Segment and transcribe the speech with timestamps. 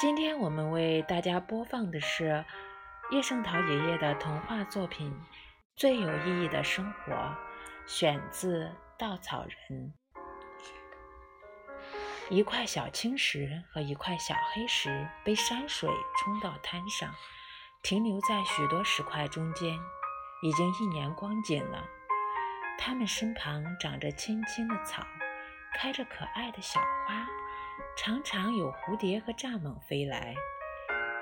[0.00, 2.42] 今天我们为大家播放的是
[3.10, 5.12] 叶圣陶爷爷的童话作品
[5.76, 7.12] 《最有意义的生活》，
[7.86, 8.64] 选自
[8.98, 9.92] 《稻草人》。
[12.30, 17.14] 一块小青石和一块小黑石被山水冲到滩上，
[17.82, 19.78] 停留在许多石块中间，
[20.42, 21.84] 已经一年光景了。
[22.78, 25.06] 它们身旁长着青青的草，
[25.74, 27.26] 开着可爱的小花。
[27.96, 30.34] 常常有蝴蝶和蚱蜢飞来，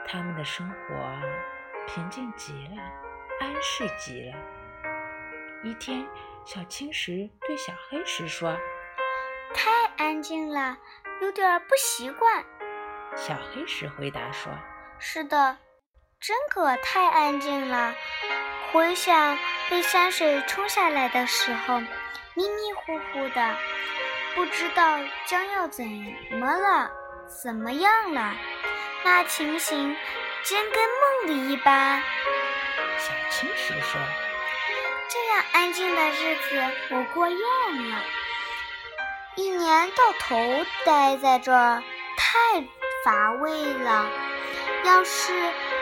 [0.06, 1.20] 他们的生活
[1.86, 2.82] 平静极了，
[3.40, 4.36] 安适极了。
[5.64, 6.06] 一天，
[6.44, 8.56] 小青石对小黑石说
[9.52, 10.76] ：“太安静了，
[11.20, 12.44] 有点不习惯。”
[13.16, 14.52] 小黑石回答说
[15.00, 15.58] ：“是的，
[16.20, 17.94] 真可太安静了。
[18.72, 19.36] 回想
[19.70, 21.86] 被山水冲下来的时候，迷
[22.36, 23.56] 迷糊糊的。”
[24.38, 25.84] 不知道将要怎
[26.30, 26.88] 么了，
[27.26, 28.36] 怎么样了？
[29.02, 29.96] 那情形
[30.44, 30.80] 真跟
[31.26, 32.00] 梦里一般。
[32.98, 34.00] 小青蛇说
[35.10, 38.00] ：“这样安静的日子我过厌了，
[39.34, 41.82] 一年到头待在这儿
[42.16, 42.62] 太
[43.04, 44.08] 乏味了。
[44.84, 45.32] 要是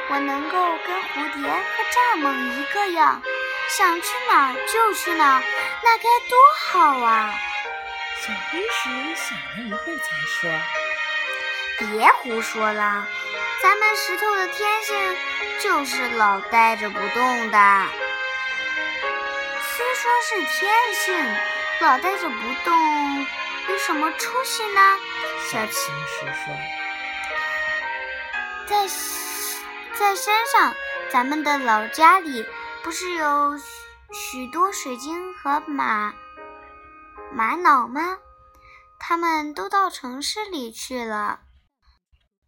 [0.08, 3.20] 我能够跟蝴蝶和蚱蜢一个样，
[3.68, 5.42] 想去哪儿就去哪儿，
[5.84, 6.38] 那该多
[6.70, 7.34] 好啊！”
[8.20, 10.50] 小黑石想了一会，才说
[11.78, 13.06] ：“别胡说了，
[13.62, 15.16] 咱们石头的天性
[15.60, 17.86] 就是老呆着不动的。
[19.76, 21.36] 虽说是天性，
[21.80, 23.26] 老呆着不动
[23.68, 24.80] 有什么出息呢？”
[25.50, 26.52] 小青石说
[28.66, 28.88] ：“在
[29.96, 30.74] 在山上，
[31.10, 32.44] 咱们的老家里
[32.82, 33.56] 不是有
[34.12, 36.12] 许多水晶和马？”
[37.32, 38.18] 玛瑙吗？
[38.98, 41.40] 他们都到城市里去了，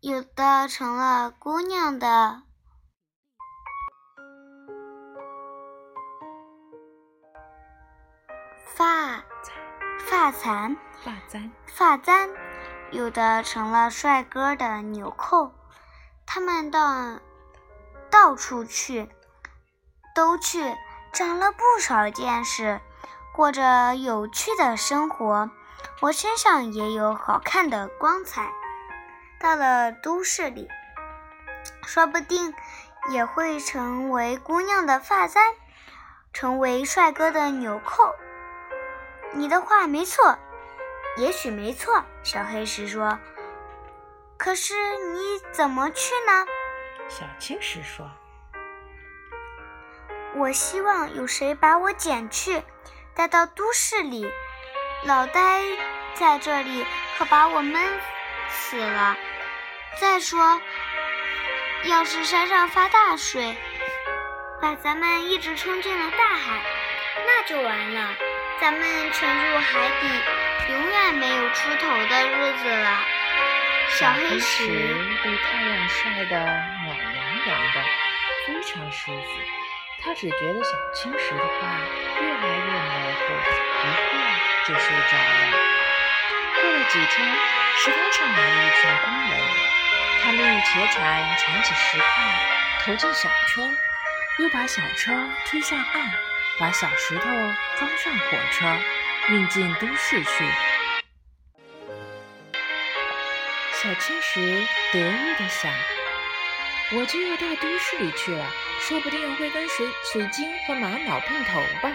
[0.01, 2.43] 有的成了姑娘的
[8.75, 9.23] 发
[9.99, 12.31] 发簪，发簪，发簪；
[12.91, 15.53] 有的成了帅哥的纽扣。
[16.25, 17.21] 他们到
[18.11, 19.11] 到处去，
[20.15, 20.75] 都去
[21.13, 22.81] 长了不少见识。
[23.39, 25.49] 过着有趣的生活，
[26.01, 28.51] 我身上也有好看的光彩。
[29.39, 30.69] 到了都市里，
[31.87, 32.53] 说不定
[33.11, 35.55] 也会成为姑娘的发簪，
[36.33, 38.13] 成为帅哥的纽扣。
[39.35, 40.37] 你的话没错，
[41.17, 42.03] 也许没错。
[42.25, 43.21] 小黑石说
[44.37, 45.21] ：“可是你
[45.53, 46.45] 怎么去呢？”
[47.09, 48.11] 小青石说
[50.35, 52.65] ：“我希望有谁把我捡去。”
[53.19, 54.25] 带到都市里，
[55.03, 55.65] 老呆
[56.15, 56.87] 在这里
[57.17, 57.83] 可把我闷
[58.49, 59.17] 死了。
[60.01, 60.63] 再说，
[61.83, 63.57] 要是山上发大水，
[64.63, 66.63] 把咱们一直冲进了大海，
[67.27, 68.15] 那就完了，
[68.61, 73.01] 咱们沉入海底，永远没有出头的日子了。
[73.99, 74.65] 小黑石
[75.25, 77.83] 被太阳晒得暖洋洋的，
[78.47, 79.68] 非常舒服。
[80.09, 81.81] 他只觉得小青石的话
[82.19, 83.25] 越来越模糊，
[83.85, 84.25] 一会儿
[84.67, 85.53] 就睡着了。
[86.55, 87.29] 过了几天，
[87.77, 89.39] 石滩上来了一群工人，
[90.23, 92.07] 他们用铁铲铲起石块，
[92.87, 93.69] 投进小车，
[94.39, 95.13] 又把小车
[95.45, 96.11] 推上岸，
[96.59, 97.29] 把小石头
[97.77, 98.65] 装上火车，
[99.29, 100.45] 运进都市去。
[103.75, 104.41] 小青石
[104.91, 105.71] 得意地想。
[106.91, 108.51] 我就要到都市里去了，
[108.81, 111.95] 说不定会跟水水晶和玛瑙碰头吧。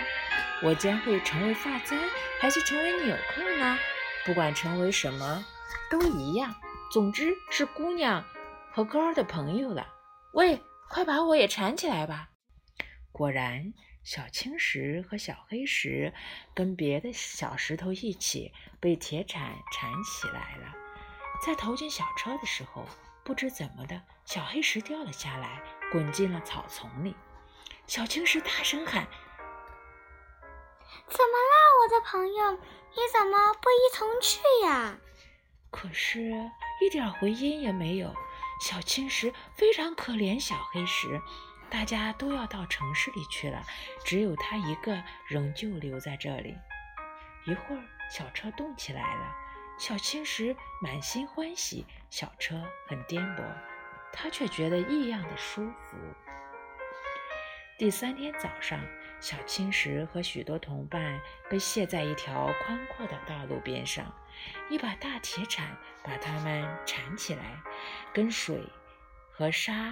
[0.61, 1.99] 我将会成为发簪，
[2.39, 3.79] 还是成为纽扣呢？
[4.23, 5.43] 不管成为什么，
[5.89, 6.53] 都一样。
[6.91, 8.23] 总之是姑娘
[8.71, 9.87] 和哥儿的朋友了。
[10.33, 12.29] 喂，快把我也缠起来吧！
[13.11, 13.73] 果然，
[14.03, 16.13] 小青石和小黑石
[16.53, 20.71] 跟别的小石头一起被铁铲缠起来了。
[21.43, 22.87] 在投进小车的时候。
[23.23, 25.61] 不知怎么的，小黑石掉了下来，
[25.91, 27.15] 滚进了草丛里。
[27.87, 29.07] 小青石大声喊
[31.07, 32.51] ：“怎么啦，我的朋友？
[32.51, 34.97] 你怎么不一同去呀？”
[35.71, 36.31] 可是，
[36.81, 38.13] 一点回音也没有。
[38.61, 41.19] 小青石非常可怜小黑石，
[41.69, 43.63] 大家都要到城市里去了，
[44.05, 46.55] 只有他一个仍旧留在这里。
[47.45, 49.35] 一会儿，小车动起来了。
[49.85, 52.55] 小青石满心欢喜，小车
[52.87, 53.43] 很颠簸，
[54.13, 55.97] 他却觉得异样的舒服。
[57.77, 58.79] 第三天早上，
[59.19, 61.19] 小青石和许多同伴
[61.49, 64.05] 被卸在一条宽阔的道路边上，
[64.69, 67.61] 一把大铁铲把它们铲起来，
[68.13, 68.63] 跟水
[69.33, 69.91] 和沙、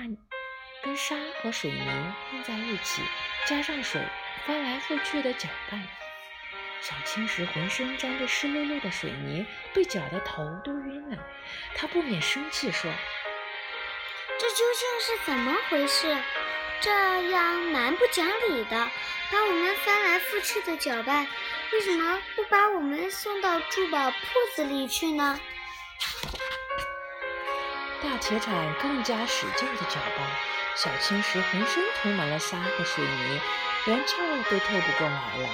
[0.82, 3.02] 跟沙和水泥混在一起，
[3.46, 4.02] 加上水，
[4.46, 5.86] 翻来覆去的搅拌。
[6.82, 11.18] 小青石浑身沾着湿漉漉的水泥，被搅得头都晕了。
[11.76, 12.92] 他不免生气说
[14.40, 16.18] ：“这究竟是怎么回事？
[16.80, 16.90] 这
[17.30, 18.90] 样蛮不讲理的，
[19.32, 21.28] 把我们翻来覆去的搅拌，
[21.72, 24.18] 为什么不把我们送到珠宝铺
[24.56, 25.40] 子里去呢？”
[28.02, 30.28] 大铁铲更加使劲地搅拌，
[30.76, 33.40] 小青石浑身涂满了沙和水泥，
[33.86, 34.16] 连气
[34.50, 35.48] 都透不过来了。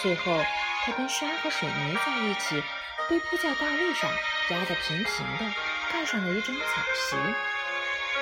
[0.00, 0.44] 最后，
[0.84, 2.62] 它跟沙和水泥在一起，
[3.08, 4.10] 被铺在大路上，
[4.50, 5.54] 压得平平的，
[5.92, 7.16] 盖上了一张草席。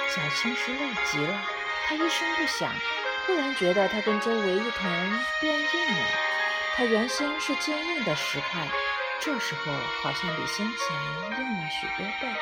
[0.09, 1.43] 小青石累极了，
[1.87, 2.73] 它一声不响，
[3.27, 4.91] 忽然觉得它跟周围一同
[5.41, 6.07] 变硬了。
[6.77, 8.67] 它原先是坚硬的石块，
[9.21, 12.35] 这时候好像比先前硬了许多倍，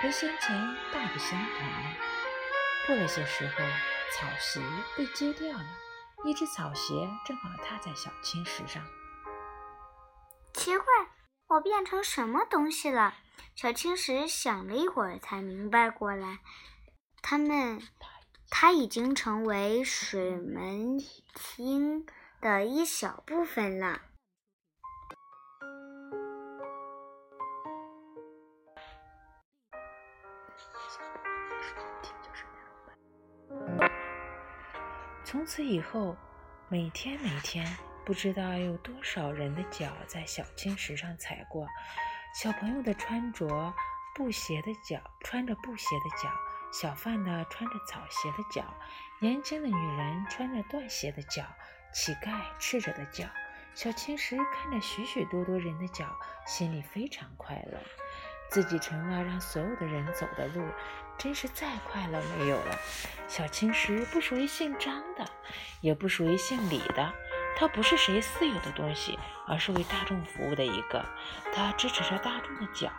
[0.00, 0.56] 和先前
[0.92, 1.96] 大不相同了。
[2.86, 3.64] 过了些时候，
[4.12, 4.62] 草席
[4.96, 5.66] 被揭掉了。
[6.22, 8.84] 一只草鞋正好踏在小青石上，
[10.52, 10.84] 奇怪，
[11.48, 13.14] 我变成什么东西了？
[13.56, 16.40] 小青石想了一会儿，才明白过来，
[17.22, 17.82] 他们，
[18.50, 20.98] 它已经成为水门
[21.34, 22.06] 厅
[22.40, 24.02] 的一小部分了。
[35.30, 36.16] 从此以后，
[36.68, 37.64] 每天每天，
[38.04, 41.68] 不知道有多少人的脚在小青石上踩过。
[42.34, 43.72] 小朋友的穿着
[44.12, 46.28] 布鞋的脚，穿着布鞋的脚；
[46.72, 48.64] 小贩的穿着草鞋的脚；
[49.20, 51.44] 年轻的女人穿着缎鞋的脚；
[51.94, 53.24] 乞丐赤着的脚。
[53.72, 56.06] 小青石看着许许多多人的脚，
[56.44, 57.78] 心里非常快乐。
[58.50, 60.66] 自己成了让所有的人走的路，
[61.16, 62.76] 真是再快乐没有了。
[63.28, 65.24] 小青石不属于姓张的，
[65.80, 67.12] 也不属于姓李的，
[67.56, 71.04] 它不是谁私有的东西，而是为大众服务的一个。
[71.54, 72.90] 它支持着大众的脚，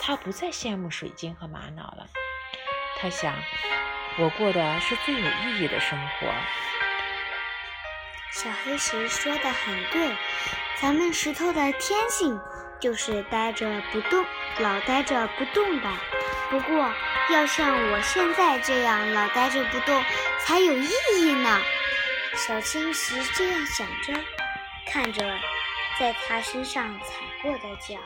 [0.00, 2.08] 它不再羡慕水晶和玛瑙了。
[2.98, 3.34] 他想，
[4.18, 6.26] 我过的是最有意义的生活。
[8.32, 10.16] 小黑石说的很对，
[10.80, 12.38] 咱们石头的天性
[12.78, 14.24] 就是呆着不动，
[14.58, 16.00] 老呆着不动吧。
[16.50, 16.92] 不过，
[17.30, 20.02] 要像我现在这样老呆着不动
[20.40, 20.88] 才有意
[21.18, 21.60] 义呢。
[22.34, 24.12] 小青石这样想着，
[24.86, 25.22] 看着
[25.98, 27.98] 在他身上踩过的脚。